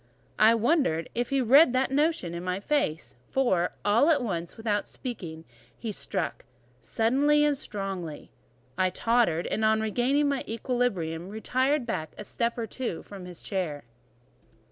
I 0.39 0.55
wonder 0.55 1.05
if 1.13 1.29
he 1.29 1.41
read 1.41 1.73
that 1.73 1.91
notion 1.91 2.33
in 2.33 2.43
my 2.43 2.59
face; 2.59 3.13
for, 3.29 3.73
all 3.85 4.09
at 4.09 4.23
once, 4.23 4.57
without 4.57 4.87
speaking, 4.87 5.45
he 5.77 5.91
struck 5.91 6.43
suddenly 6.79 7.45
and 7.45 7.55
strongly. 7.55 8.31
I 8.79 8.89
tottered, 8.89 9.45
and 9.45 9.63
on 9.63 9.79
regaining 9.79 10.27
my 10.27 10.43
equilibrium 10.47 11.29
retired 11.29 11.85
back 11.85 12.15
a 12.17 12.23
step 12.23 12.57
or 12.57 12.65
two 12.65 13.03
from 13.03 13.25
his 13.25 13.43
chair. 13.43 13.83